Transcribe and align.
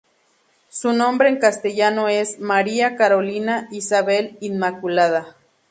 Su 0.69 0.93
nombre 0.93 1.29
en 1.29 1.37
castellano 1.37 2.07
es: 2.09 2.39
"María 2.39 2.95
Carolina 2.95 3.67
Isabel 3.71 4.35
Inmaculada". 4.41 5.35